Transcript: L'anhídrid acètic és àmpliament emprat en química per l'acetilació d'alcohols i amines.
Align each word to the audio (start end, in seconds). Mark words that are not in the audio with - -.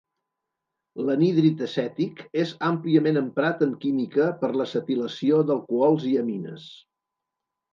L'anhídrid 1.09 1.59
acètic 1.65 2.23
és 2.43 2.53
àmpliament 2.69 3.21
emprat 3.21 3.61
en 3.67 3.75
química 3.85 4.31
per 4.41 4.51
l'acetilació 4.57 5.43
d'alcohols 5.51 6.09
i 6.15 6.19
amines. 6.25 6.67